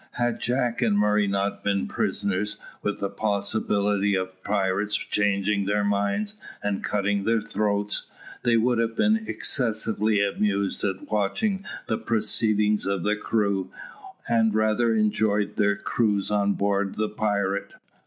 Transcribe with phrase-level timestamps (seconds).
[0.13, 5.83] Had Jack and Murray not been prisoners, with the possibility of the pirates changing their
[5.83, 8.07] minds and cutting their throats,
[8.41, 13.69] they would have been excessively amused at watching the proceedings of the crew,
[14.27, 17.73] and rather enjoyed their cruise on board the pirate.